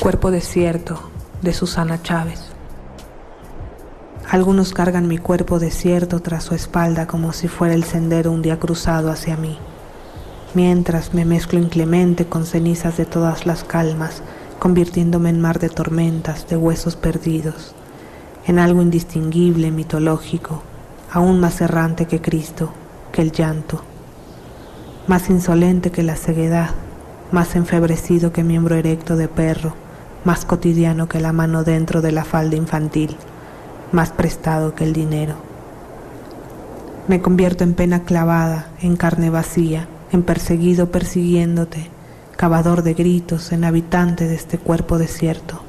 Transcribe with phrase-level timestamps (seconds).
[0.00, 0.98] Cuerpo desierto
[1.42, 2.40] de Susana Chávez.
[4.30, 8.58] Algunos cargan mi cuerpo desierto tras su espalda como si fuera el sendero un día
[8.58, 9.58] cruzado hacia mí,
[10.54, 14.22] mientras me mezclo inclemente con cenizas de todas las calmas,
[14.58, 17.74] convirtiéndome en mar de tormentas, de huesos perdidos,
[18.46, 20.62] en algo indistinguible, mitológico,
[21.12, 22.72] aún más errante que Cristo,
[23.12, 23.82] que el llanto,
[25.08, 26.70] más insolente que la ceguedad,
[27.32, 29.74] más enfebrecido que miembro erecto de perro,
[30.24, 33.16] más cotidiano que la mano dentro de la falda infantil,
[33.92, 35.34] más prestado que el dinero.
[37.08, 41.88] Me convierto en pena clavada, en carne vacía, en perseguido persiguiéndote,
[42.36, 45.62] cavador de gritos, en habitante de este cuerpo desierto.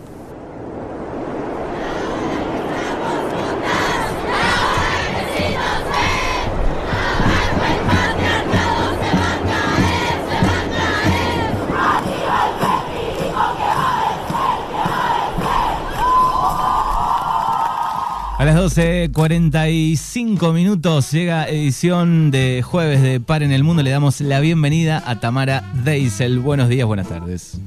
[18.41, 23.83] A las 12.45 minutos llega edición de jueves de Par en el Mundo.
[23.83, 26.39] Le damos la bienvenida a Tamara Deisel.
[26.39, 27.59] Buenos días, buenas tardes.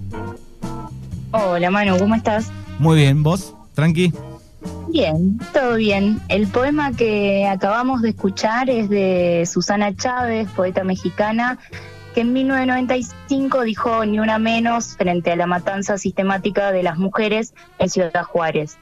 [1.31, 2.51] Hola Manu, ¿cómo estás?
[2.81, 3.55] Muy bien, ¿vos?
[3.75, 4.13] ¿Tranqui?
[4.89, 6.21] Bien, todo bien.
[6.29, 11.57] El poema que acabamos de escuchar es de Susana Chávez, poeta mexicana,
[12.17, 17.55] que en 1995 dijo ni una menos frente a la matanza sistemática de las mujeres
[17.79, 18.77] en Ciudad Juárez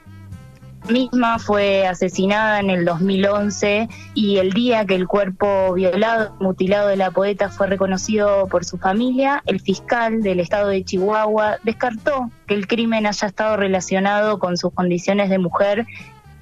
[0.89, 6.97] misma fue asesinada en el 2011 y el día que el cuerpo violado, mutilado de
[6.97, 12.55] la poeta fue reconocido por su familia, el fiscal del estado de Chihuahua descartó que
[12.55, 15.87] el crimen haya estado relacionado con sus condiciones de mujer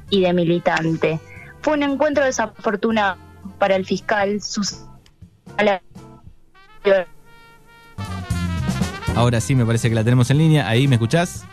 [0.09, 1.21] y de militante.
[1.61, 3.17] Fue un encuentro desafortunado
[3.59, 4.41] para el fiscal.
[9.15, 10.69] Ahora sí, me parece que la tenemos en línea.
[10.69, 11.45] Ahí, ¿me escuchás?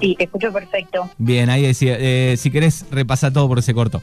[0.00, 1.08] Sí, te escucho perfecto.
[1.18, 4.02] Bien, ahí decía, eh, si querés repasa todo por ese corto.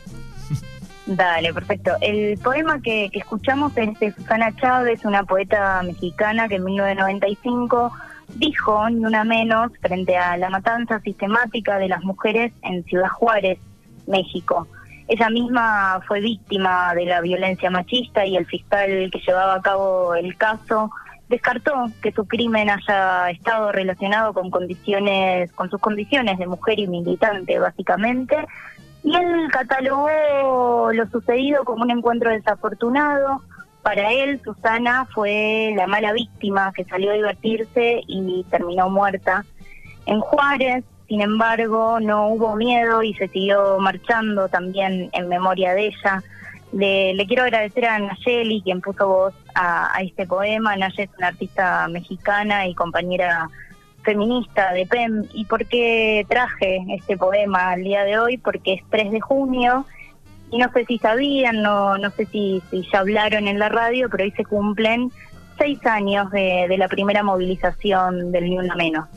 [1.05, 1.91] Dale, perfecto.
[2.01, 7.91] El poema que, escuchamos es de Susana Chávez, una poeta mexicana que en 1995
[8.35, 13.59] dijo, ni una menos, frente a la matanza sistemática de las mujeres en Ciudad Juárez,
[14.07, 14.67] México.
[15.09, 20.15] Ella misma fue víctima de la violencia machista y el fiscal que llevaba a cabo
[20.15, 20.89] el caso
[21.29, 26.87] descartó que su crimen haya estado relacionado con condiciones, con sus condiciones de mujer y
[26.87, 28.37] militante, básicamente,
[29.03, 33.41] y él catalogó lo sucedido como un encuentro desafortunado.
[33.81, 39.43] Para él, Susana fue la mala víctima que salió a divertirse y terminó muerta.
[40.05, 45.87] En Juárez, sin embargo, no hubo miedo y se siguió marchando también en memoria de
[45.87, 46.23] ella.
[46.73, 50.75] Le, quiero agradecer a Nayeli, quien puso voz a, este poema.
[50.75, 53.49] Nayeli es una artista mexicana y compañera
[54.03, 55.25] feminista de PEM.
[55.33, 58.37] ¿Y por qué traje este poema al día de hoy?
[58.37, 59.85] Porque es 3 de junio
[60.53, 62.61] y no sé si sabían, no, no sé si,
[62.91, 65.11] ya hablaron en la radio, pero hoy se cumplen
[65.57, 69.07] seis años de, de la primera movilización del Ni Una Menos.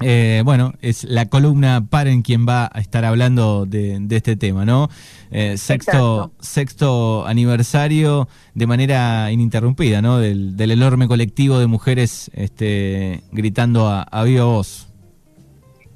[0.00, 4.88] Eh, bueno, es la columna Paren quien va a estar hablando de, este tema, ¿no?
[5.30, 10.18] Eh, sexto, sexto aniversario de manera ininterrumpida, ¿no?
[10.18, 14.92] Del, enorme colectivo de mujeres este, gritando a, a viva voz.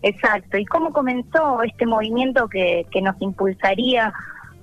[0.03, 0.57] Exacto.
[0.57, 4.15] ¿Y cómo comenzó este movimiento que, que nos impulsaría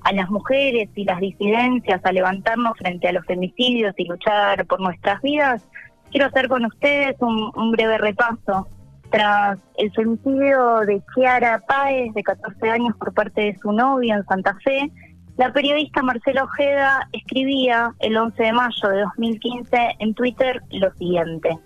[0.01, 4.79] a las mujeres y las disidencias a levantarnos frente a los femicidios y luchar por
[4.79, 5.61] nuestras vidas?
[6.09, 8.67] Quiero hacer con ustedes un breve repaso
[9.09, 14.25] tras el femicidio de Chiara Páez, de 14 años, por parte de su novia en
[14.25, 14.91] Santa Fe,
[15.37, 21.57] la periodista Marcela Ojeda escribía el 11 de mayo de 2015 en Twitter lo siguiente.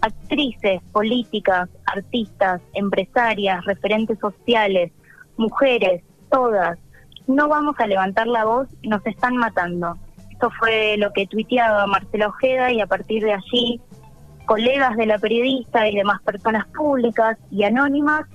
[0.00, 4.92] Actrices, políticas, artistas, empresarias, referentes sociales,
[5.36, 6.78] mujeres, todas,
[7.26, 9.96] no vamos a levantar la voz, nos están matando.
[10.30, 13.80] Esto fue lo que tuiteaba Marcela Ojeda y a partir de allí
[14.52, 18.26] colegas de la periodista y demás personas públicas y anónimas,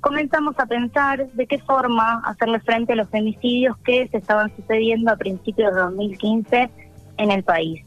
[0.00, 5.12] comenzamos a pensar de qué forma hacerle frente a los femicidios que se estaban sucediendo
[5.12, 6.70] a principios de 2015
[7.18, 7.84] en el país.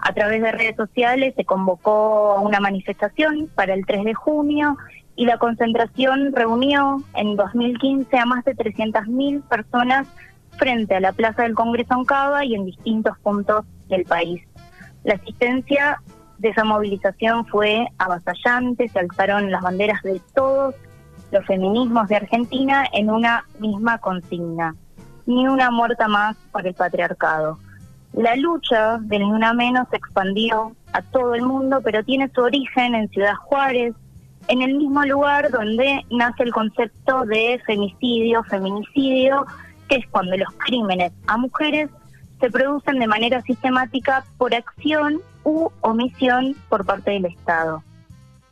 [0.00, 4.78] A través de redes sociales se convocó una manifestación para el 3 de junio
[5.14, 10.08] y la concentración reunió en 2015 a más de 300.000 personas
[10.52, 14.40] frente a la Plaza del Congreso en Cava y en distintos puntos del país.
[15.04, 16.00] La asistencia
[16.38, 20.74] de esa movilización fue avasallante, se alzaron las banderas de todos
[21.32, 24.74] los feminismos de Argentina en una misma consigna,
[25.26, 27.58] ni una muerta más por el patriarcado.
[28.12, 32.40] La lucha del Ni Una Menos se expandió a todo el mundo, pero tiene su
[32.40, 33.94] origen en Ciudad Juárez,
[34.48, 39.44] en el mismo lugar donde nace el concepto de femicidio, feminicidio,
[39.88, 41.90] que es cuando los crímenes a mujeres
[42.40, 47.82] se producen de manera sistemática por acción u omisión por parte del Estado.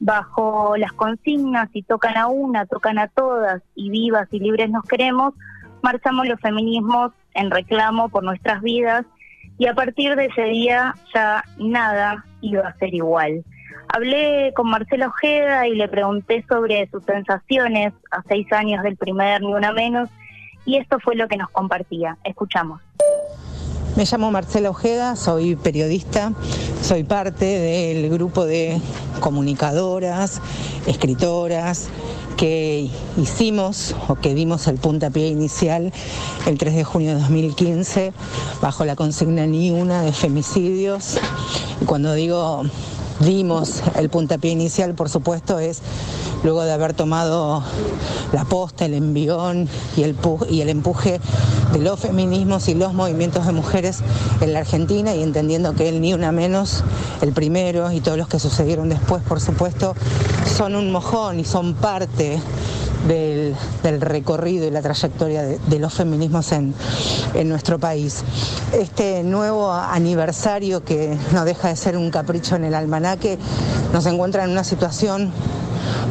[0.01, 4.85] Bajo las consignas, si tocan a una, tocan a todas, y vivas y libres nos
[4.85, 5.35] queremos,
[5.83, 9.05] marchamos los feminismos en reclamo por nuestras vidas
[9.59, 13.45] y a partir de ese día ya nada iba a ser igual.
[13.89, 19.41] Hablé con Marcela Ojeda y le pregunté sobre sus sensaciones a seis años del primer
[19.41, 20.09] Ni Una Menos
[20.65, 22.17] y esto fue lo que nos compartía.
[22.25, 22.81] Escuchamos.
[23.97, 26.33] Me llamo Marcela Ojeda, soy periodista,
[26.83, 28.81] soy parte del grupo de
[29.21, 30.41] comunicadoras,
[30.87, 31.87] escritoras
[32.37, 35.93] que hicimos o que dimos el puntapié inicial
[36.47, 38.13] el 3 de junio de 2015
[38.61, 41.19] bajo la consigna ni una de femicidios.
[41.87, 42.65] Cuando digo
[43.21, 45.83] dimos el puntapié inicial, por supuesto, es
[46.43, 47.63] luego de haber tomado
[48.33, 51.21] la posta, el envión y el empuje
[51.75, 53.99] de los feminismos y los movimientos de mujeres
[54.41, 56.85] en la Argentina y entendiendo que él ni una menos,
[57.21, 59.97] el primero y todos los que sucedieron después, por supuesto,
[60.57, 62.41] son un mojón y son parte
[63.09, 63.57] del,
[64.01, 66.75] recorrido y la trayectoria de, los feminismos en,
[67.35, 68.23] en, nuestro país.
[68.73, 73.37] Este nuevo aniversario que no deja de ser un capricho en el almanaque
[73.93, 75.33] nos encuentra en una situación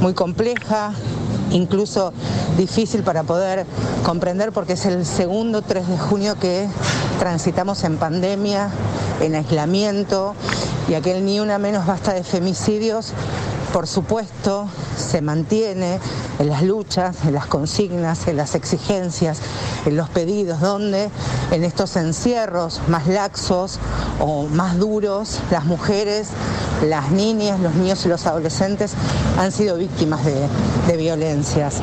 [0.01, 0.93] muy compleja,
[1.51, 2.11] incluso
[2.57, 3.65] difícil para poder
[4.03, 6.67] comprender porque es el segundo 3 de junio que
[7.19, 8.69] transitamos en pandemia,
[9.21, 10.35] en aislamiento
[10.87, 13.13] y aquel ni una menos basta de femicidios
[13.73, 15.99] por supuesto, se mantiene
[16.37, 19.39] en las luchas, en las consignas, en las exigencias,
[19.87, 21.09] en los pedidos, donde
[21.49, 23.79] en estos encierros más laxos
[24.19, 26.27] o más duros, las mujeres,
[26.83, 28.93] las niñas, los niños y los adolescentes
[29.39, 31.81] han sido víctimas de, violencias.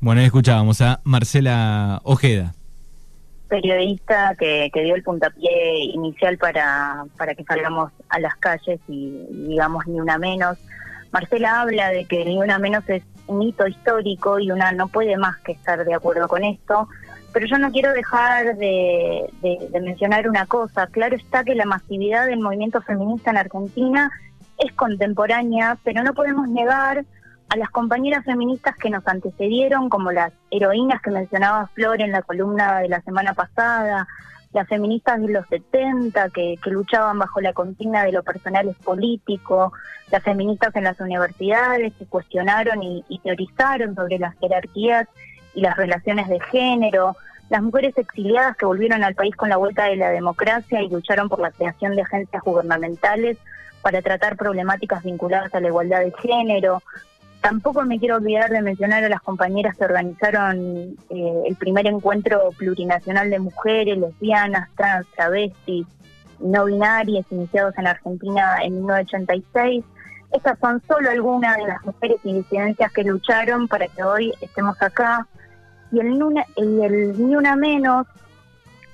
[0.00, 2.54] Bueno, escuchábamos a Marcela Ojeda
[3.48, 9.86] periodista que, dio el puntapié inicial para, para que salgamos a las calles y digamos
[9.86, 10.58] ni una menos.
[11.10, 15.16] Marcela habla de que ni una menos es un hito histórico y una no puede
[15.16, 16.88] más que estar de acuerdo con esto,
[17.32, 20.86] pero yo no quiero dejar de, de mencionar una cosa.
[20.86, 24.10] Claro está que la masividad del movimiento feminista en Argentina
[24.58, 27.04] es contemporánea, pero no podemos negar
[27.48, 32.22] a las compañeras feministas que nos antecedieron, como las heroínas que mencionaba Flor en la
[32.22, 34.06] columna de la semana pasada,
[34.52, 39.72] las feministas de los 70 que, luchaban bajo la consigna de lo personal es político,
[40.10, 45.06] las feministas en las universidades que cuestionaron y, y teorizaron sobre las jerarquías
[45.54, 47.16] y las relaciones de género,
[47.50, 51.28] las mujeres exiliadas que volvieron al país con la vuelta de la democracia y lucharon
[51.28, 53.38] por la creación de agencias gubernamentales
[53.82, 56.82] para tratar problemáticas vinculadas a la igualdad de género,
[57.40, 62.50] Tampoco me quiero olvidar de mencionar a las compañeras que organizaron eh, el primer encuentro
[62.56, 65.86] plurinacional de mujeres, lesbianas, trans, travestis,
[66.40, 69.84] no binarias iniciados en Argentina en 1986.
[70.32, 74.80] Estas son solo algunas de las mujeres y disidencias que lucharon para que hoy estemos
[74.82, 75.26] acá.
[75.90, 76.18] Y el,
[76.56, 78.06] y el Ni Una Menos,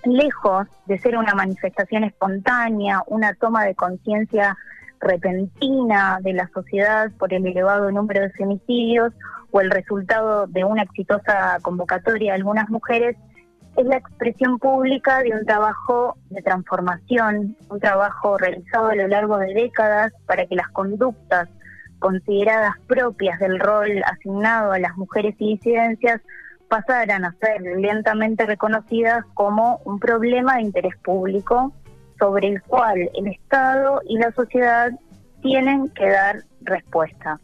[0.05, 4.57] lejos de ser una manifestación espontánea, una toma de conciencia
[5.05, 9.13] repentina de la sociedad por el elevado número de femicidios
[9.51, 13.17] o el resultado de una exitosa convocatoria de algunas mujeres,
[13.77, 19.39] es la expresión pública de un trabajo de transformación, un trabajo realizado a lo largo
[19.39, 21.49] de décadas para que las conductas
[21.99, 26.21] consideradas propias del rol asignado a las mujeres y disidencias
[26.69, 31.73] pasaran a ser lentamente reconocidas como un problema de interés público
[32.19, 34.91] sobre el cual el Estado y la sociedad
[35.43, 37.39] tienen que dar respuesta.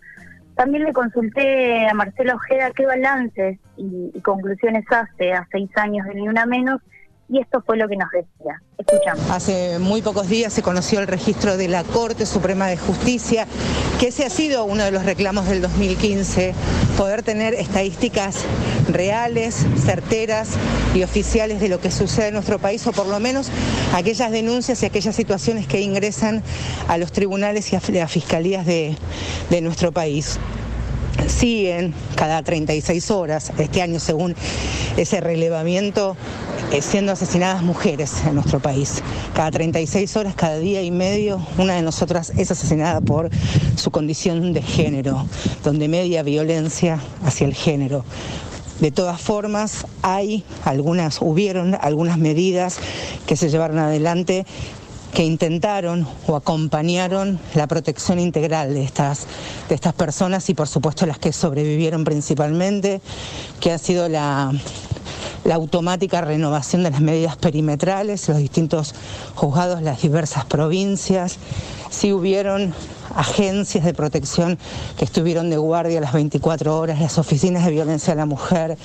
[0.55, 6.15] También le consulté a Marcelo Ojeda qué balances y, conclusiones hace a seis años de
[6.15, 6.81] Ni Una Menos
[7.31, 8.61] y esto fue lo que nos decía.
[8.77, 9.31] Escuchamos.
[9.31, 13.47] Hace muy pocos días se conoció el registro de la Corte Suprema de Justicia,
[14.01, 16.55] que ese ha sido uno de los reclamos del 2015,
[16.97, 18.45] poder tener estadísticas
[18.89, 20.51] reales, certeras
[20.95, 23.49] y oficiales de lo que sucede en nuestro país, o por lo menos
[23.95, 26.43] aquellas denuncias y aquellas situaciones que ingresan
[26.89, 28.97] a los tribunales y a las fiscalías de,
[29.51, 30.41] de nuestro país
[31.29, 34.35] siguen cada 36 horas, este año según
[34.97, 36.17] ese relevamiento,
[36.73, 39.03] eh, siendo asesinadas mujeres en nuestro país.
[39.35, 43.29] Cada 36 horas, cada día y medio, una de nosotras es asesinada por
[43.77, 45.27] su condición de género,
[45.65, 48.05] donde media violencia hacia el género.
[48.81, 52.79] De todas formas, hay algunas, hubieron algunas medidas
[53.27, 54.47] que se llevaron adelante
[55.12, 59.27] que intentaron o acompañaron la protección integral de estas,
[59.69, 63.00] de estas personas y por supuesto las que sobrevivieron principalmente,
[63.59, 64.53] que ha sido la,
[65.44, 68.94] la automática renovación de las medidas perimetrales, los distintos
[69.35, 71.38] juzgados, las diversas provincias,
[71.90, 72.73] si hubieron
[73.14, 74.59] agencias de protección
[74.97, 78.78] que estuvieron de guardia las 24 horas, las oficinas de violencia a la mujer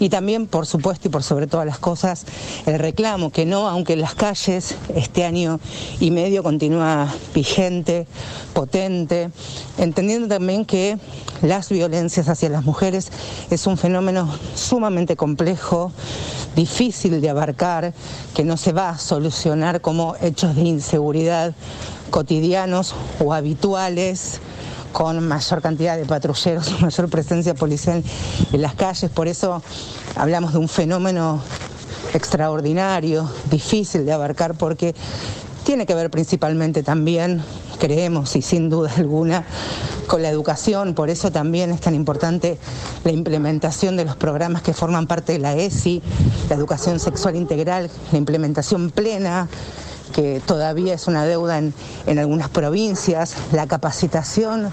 [0.00, 2.24] y también, por supuesto y por sobre todas las cosas,
[2.64, 5.60] el reclamo que no, aunque en las calles este año
[6.00, 8.06] y medio continúa vigente,
[8.54, 9.30] potente,
[9.78, 10.98] entendiendo también que
[11.42, 13.10] las violencias hacia las mujeres
[13.50, 15.92] es un fenómeno sumamente complejo,
[16.54, 17.92] difícil de abarcar,
[18.34, 21.54] que no se va a solucionar como hechos de inseguridad
[22.10, 24.40] cotidianos o habituales
[24.92, 28.02] con mayor cantidad de patrulleros, mayor presencia policial
[28.52, 29.10] en las calles.
[29.10, 29.62] Por eso
[30.14, 31.42] hablamos de un fenómeno
[32.14, 34.94] extraordinario, difícil de abarcar, porque
[35.64, 37.42] tiene que ver principalmente también,
[37.78, 39.44] creemos y sin duda alguna,
[40.06, 40.94] con la educación.
[40.94, 42.56] Por eso también es tan importante
[43.04, 46.02] la implementación de los programas que forman parte de la ESI,
[46.48, 49.48] la educación sexual integral, la implementación plena
[50.16, 54.72] que todavía es una deuda en, algunas provincias, la capacitación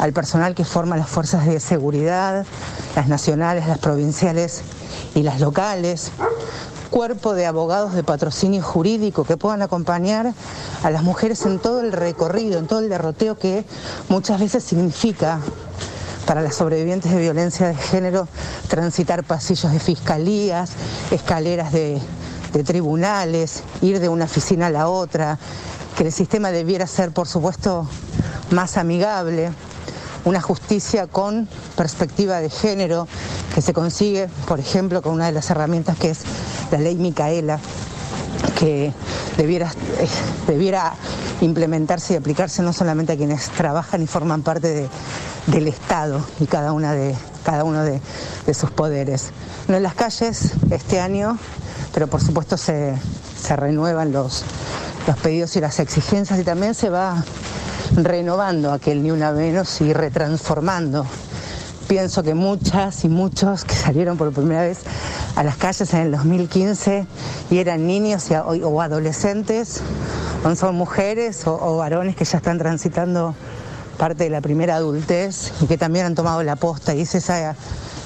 [0.00, 2.44] al personal que forma las fuerzas de seguridad,
[2.96, 4.62] las nacionales, las provinciales
[5.14, 6.10] y las locales,
[6.90, 10.34] cuerpo de abogados de patrocinio jurídico que puedan acompañar
[10.82, 13.64] a las mujeres en todo el recorrido, en todo el derroteo que
[14.08, 15.38] muchas veces significa
[16.26, 18.26] para las sobrevivientes de violencia de género
[18.66, 20.72] transitar pasillos de fiscalías,
[21.12, 22.00] escaleras de
[22.52, 25.38] de tribunales, ir de una oficina a la otra,
[25.96, 27.86] que el sistema debiera ser, por supuesto,
[28.50, 29.52] más amigable,
[30.24, 33.08] una justicia con perspectiva de género
[33.54, 36.20] que se consigue, por ejemplo, con una de las herramientas que es
[36.70, 37.58] la ley Micaela,
[38.58, 38.92] que
[39.36, 40.08] debiera, eh,
[40.46, 40.94] debiera
[41.40, 44.88] implementarse y aplicarse no solamente a quienes trabajan y forman parte
[45.46, 47.14] del Estado y cada, una de,
[47.44, 48.00] cada uno de,
[48.46, 49.30] de sus poderes.
[49.68, 51.38] En las calles, este año
[51.92, 52.96] pero por supuesto se,
[53.56, 54.44] renuevan los,
[55.06, 57.24] los pedidos y las exigencias y también se va
[57.96, 61.04] renovando aquel ni una menos y retransformando.
[61.88, 64.78] Pienso que muchas y muchos que salieron por primera vez
[65.34, 67.06] a las calles en el 2015
[67.50, 69.80] y eran niños o, adolescentes,
[70.54, 73.34] son mujeres o, o varones que ya están transitando
[73.98, 77.56] parte de la primera adultez y que también han tomado la posta y es esa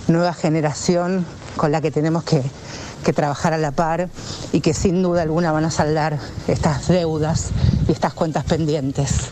[0.08, 1.26] nueva generación
[1.56, 2.42] con la que tenemos que,
[3.04, 4.08] que trabajar a la par
[4.52, 6.18] y que sin duda alguna van a saldar
[6.49, 7.50] estas deudas
[7.88, 9.30] y estas cuentas pendientes.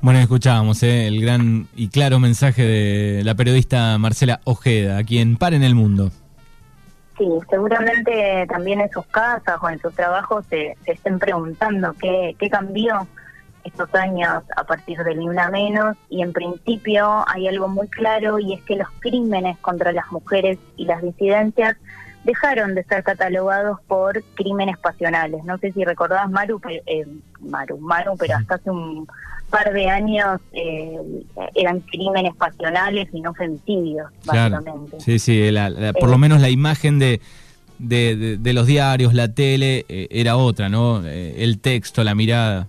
[0.00, 1.08] Bueno, escuchábamos ¿eh?
[1.08, 5.74] el gran y claro mensaje de la periodista Marcela Ojeda, a quien para en el
[5.74, 6.12] mundo.
[7.18, 12.48] Sí, seguramente también en sus casas o en sus trabajos se, estén preguntando qué, qué
[12.48, 13.08] cambió
[13.68, 18.38] estos años a partir del Ni Una Menos y en principio hay algo muy claro
[18.38, 21.76] y es que los crímenes contra las mujeres y las disidencias
[22.24, 25.44] dejaron de ser catalogados por crímenes pasionales.
[25.44, 27.06] No sé si recordabas, Maru, eh,
[27.40, 29.08] Maru, Maru, pero hasta hace un
[29.48, 30.98] par de años eh,
[31.54, 35.00] eran crímenes pasionales y no femicidios, básicamente.
[35.00, 35.48] Sí, sí,
[35.98, 37.20] por lo eh, menos la imagen de,
[37.78, 41.02] de, los diarios, la tele, era otra, ¿no?
[41.06, 42.68] el texto, la mirada.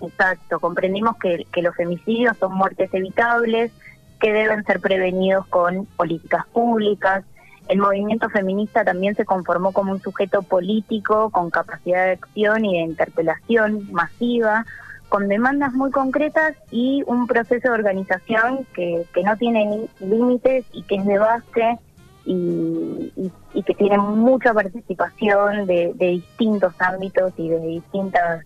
[0.00, 3.72] Exacto, comprendimos que, los femicidios son muertes evitables,
[4.20, 7.24] que deben ser prevenidos con políticas públicas,
[7.68, 12.78] el movimiento feminista también se conformó como un sujeto político con capacidad de acción y
[12.78, 14.64] de interpelación masiva,
[15.10, 20.82] con demandas muy concretas y un proceso de organización que, que no tiene límites y
[20.84, 21.78] que es de base
[22.24, 28.44] y, que tiene mucha participación de, distintos ámbitos y de distintas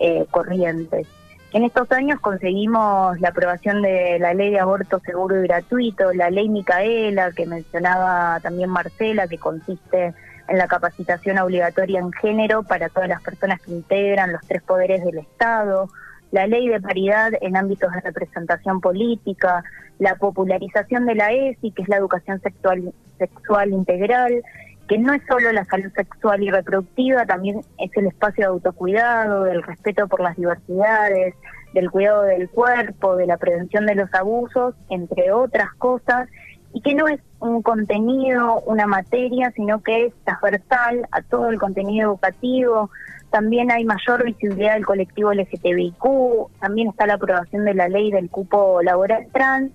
[0.00, 1.06] eh, corrientes.
[1.52, 6.28] En estos años conseguimos la aprobación de la ley de aborto seguro y gratuito, la
[6.28, 10.12] ley Micaela, que mencionaba también Marcela, que consiste
[10.48, 15.02] en la capacitación obligatoria en género para todas las personas que integran los tres poderes
[15.02, 15.88] del Estado,
[16.32, 19.64] la ley de paridad en ámbitos de representación política,
[19.98, 24.42] la popularización de la ESI, que es la educación sexual, sexual integral,
[24.88, 29.44] que no es solo la salud sexual y reproductiva, también es el espacio de autocuidado,
[29.44, 31.34] del respeto por las diversidades,
[31.74, 36.28] del cuidado del cuerpo, de la prevención de los abusos, entre otras cosas,
[36.72, 41.58] y que no es un contenido, una materia, sino que es transversal a todo el
[41.58, 42.90] contenido educativo.
[43.30, 48.30] También hay mayor visibilidad del colectivo LGTBIQ, también está la aprobación de la ley del
[48.30, 49.70] cupo laboral trans,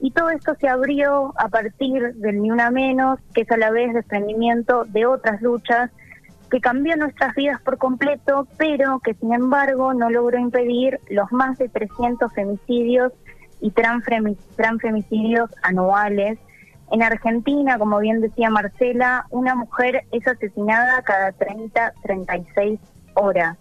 [0.00, 3.70] y todo esto se abrió a partir del Ni Una Menos, que es a la
[3.70, 5.90] vez desprendimiento de otras luchas
[6.50, 11.58] que cambió nuestras vidas por completo, pero que sin embargo no logró impedir los más
[11.58, 13.12] de 300 femicidios
[13.60, 16.38] y transfemicidios anuales.
[16.92, 22.78] En Argentina, como bien decía Marcela, una mujer es asesinada cada 30, 36
[23.14, 23.56] horas.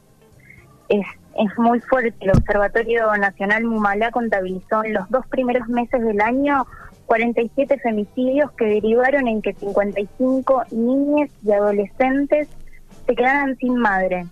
[0.89, 2.15] Es, es muy fuerte.
[2.22, 6.65] El Observatorio Nacional Mumalá contabilizó en los dos primeros meses del año
[7.06, 12.48] 47 femicidios que derivaron en que 55 niñas y adolescentes
[13.06, 14.25] se quedaran sin madre.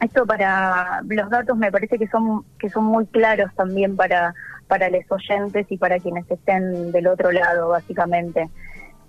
[0.00, 4.34] Esto para los datos me parece que son que son muy claros también para
[4.66, 8.48] para los oyentes y para quienes estén del otro lado, básicamente.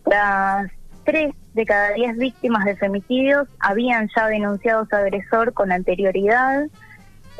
[0.06, 0.70] Las
[1.06, 6.66] tres de cada diez víctimas de femicidios habían ya denunciado su agresor con anterioridad.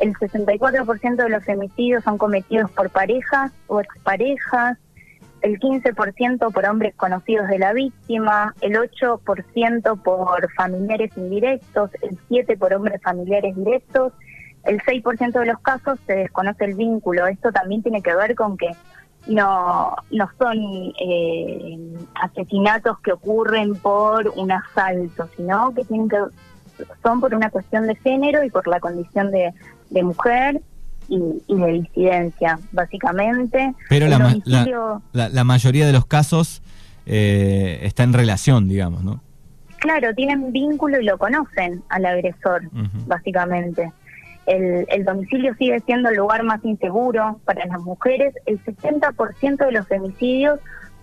[0.00, 4.78] El 64% de los femicidios son cometidos por parejas o exparejas
[5.44, 12.58] el 15% por hombres conocidos de la víctima, el 8% por familiares indirectos, el 7%
[12.58, 14.14] por hombres familiares directos,
[14.64, 17.26] el 6% de los casos se desconoce el vínculo.
[17.26, 18.70] Esto también tiene que ver con que
[19.26, 20.56] no, no son
[20.98, 21.78] eh,
[22.22, 26.16] asesinatos que ocurren por un asalto, sino que tienen que
[27.02, 29.52] son por una cuestión de género y por la condición de,
[29.90, 30.60] de mujer
[31.08, 33.74] y, de disidencia, básicamente.
[33.88, 36.62] Pero la, la, mayoría de los casos
[37.06, 39.20] eh, está en relación, digamos, ¿no?
[39.78, 42.62] Claro, tienen vínculo y lo conocen al agresor,
[43.06, 43.92] básicamente.
[44.46, 48.34] El, el, domicilio sigue siendo el lugar más inseguro para las mujeres.
[48.46, 50.58] El 60% de los femicidios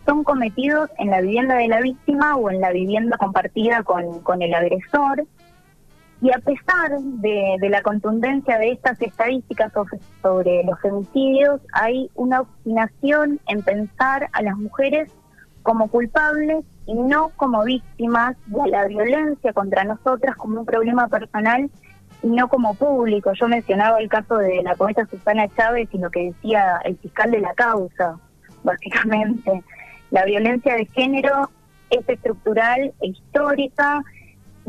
[0.05, 4.41] son cometidos en la vivienda de la víctima o en la vivienda compartida con, con
[4.41, 5.25] el agresor.
[6.21, 9.73] Y a pesar de, la contundencia de estas estadísticas
[10.21, 15.11] sobre, los femicidios, hay una obstinación en pensar a las mujeres
[15.63, 21.69] como culpables y no como víctimas de la violencia contra nosotras como un problema personal
[22.21, 23.31] y no como público.
[23.33, 27.31] Yo mencionaba el caso de la poeta Susana Chávez y lo que decía el fiscal
[27.31, 28.19] de la causa,
[28.63, 29.63] básicamente.
[30.11, 31.49] La violencia de género
[31.89, 34.03] es estructural e histórica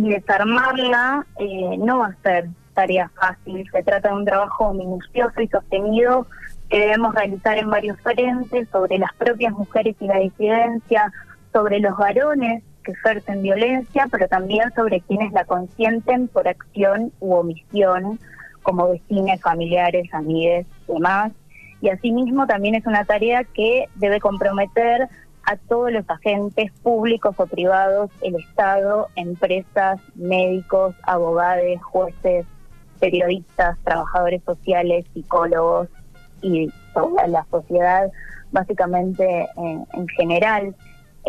[0.08, 3.68] desarmarla eh, no va a ser tarea fácil.
[3.70, 6.26] Se trata de un trabajo minucioso y sostenido
[6.68, 11.12] que debemos realizar en varios frentes sobre las propias mujeres y la disidencia,
[11.52, 17.34] sobre los varones que ejercen violencia, pero también sobre quienes la consienten por acción u
[17.34, 18.18] omisión,
[18.62, 21.32] como vecinos, familiares, amigues, demás.
[21.80, 25.08] Y asimismo también es una tarea que debe comprometer
[25.44, 32.46] a todos los agentes públicos o privados, el Estado, empresas, médicos, abogados, jueces,
[33.00, 35.88] periodistas, trabajadores sociales, psicólogos
[36.40, 38.10] y toda la sociedad,
[38.52, 40.74] básicamente en general.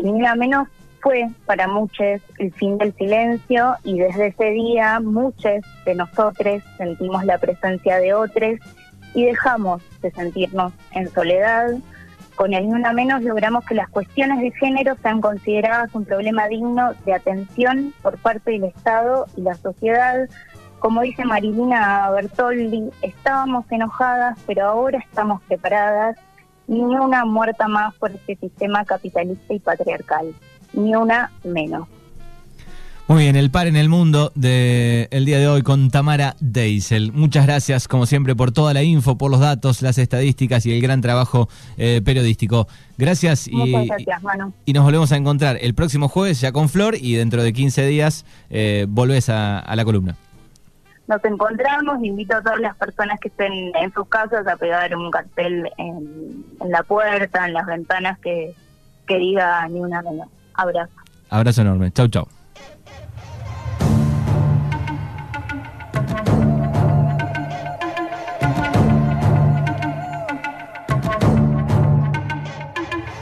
[0.02, 0.68] Ni Menos
[1.04, 7.26] fue para muchos el fin del silencio y desde ese día muchos de nosotros sentimos
[7.26, 8.60] la presencia de otros
[9.14, 11.72] y dejamos de sentirnos en soledad,
[12.36, 16.48] con el Ni Una Menos logramos que las cuestiones de género sean consideradas un problema
[16.48, 20.28] digno de atención por parte del Estado y la sociedad.
[20.80, 26.18] Como dice Marilina Bertoldi, estábamos enojadas, pero ahora estamos preparadas.
[26.68, 30.34] Ni una muerta más por este sistema capitalista y patriarcal,
[30.74, 31.88] ni una menos.
[33.06, 37.12] Muy bien, el par en el mundo del el día de hoy con Tamara Deisel.
[37.12, 40.82] Muchas gracias, como siempre, por toda la info, por los datos, las estadísticas y el
[40.82, 42.66] gran trabajo eh, periodístico.
[42.98, 43.52] Gracias y,
[44.64, 47.86] y nos volvemos a encontrar el próximo jueves ya con Flor y dentro de 15
[47.88, 50.16] días eh, volvés a, la columna.
[51.06, 55.12] Nos encontramos, invito a todas las personas que estén en sus casas a pegar un
[55.12, 58.56] cartel en, la puerta, en las ventanas que,
[59.06, 60.30] que diga ni una menos.
[60.54, 60.94] Abrazo.
[61.30, 61.92] Abrazo enorme.
[61.92, 62.28] Chau, chau.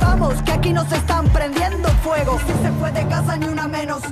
[0.00, 2.38] Vamos, que aquí nos están prendiendo fuego.
[2.46, 4.02] Si se fue de casa, ni una menos.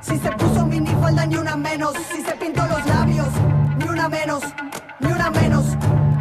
[0.00, 1.94] Si se puso minifalda, ni una menos.
[2.12, 3.28] Si se pintó los labios,
[3.78, 4.42] ni una menos.
[5.00, 5.64] Ni una menos.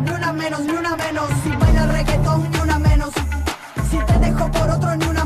[0.04, 1.28] Ni una menos, ni una menos.
[1.44, 3.10] Si baila reggaetón, ni una menos.
[3.90, 5.17] Si te dejo por otro, ni una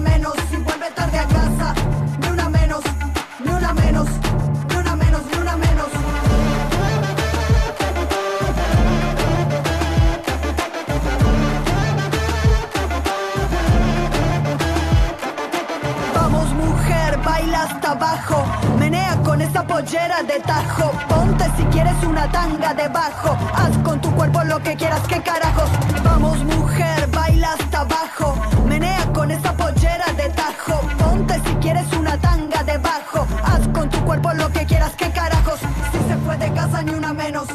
[19.82, 20.91] pollera de tajo.
[21.10, 23.36] Ponte si quieres una tanga debajo.
[23.54, 25.70] Haz con tu cuerpo lo que quieras, que carajos.
[26.04, 28.36] Vamos, mujer, baila hasta abajo.
[28.67, 30.82] Menea con esa pollera de tajo.
[31.00, 33.26] Ponte si quieres una tanga debajo.
[33.44, 35.60] Haz con tu cuerpo lo que quieras, que carajos.
[35.91, 37.48] Si se fue de casa, ni una menos.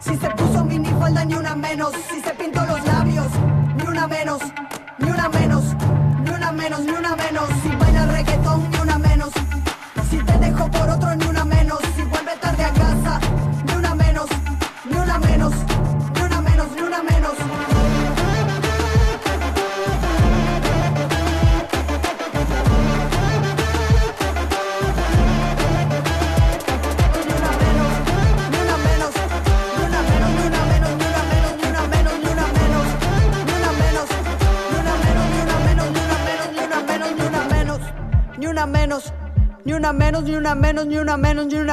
[0.00, 1.92] Si se puso minifalda, ni una menos.
[2.10, 2.84] Si se pintó los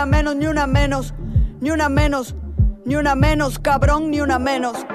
[0.05, 1.13] menos, ni una menos,
[1.61, 2.35] ni una menos,
[2.85, 4.85] ni una menos, cabrón, ni una menos.